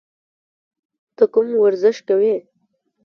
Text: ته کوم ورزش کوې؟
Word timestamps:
ته 1.15 1.23
کوم 1.33 1.47
ورزش 1.63 1.97
کوې؟ 2.07 2.35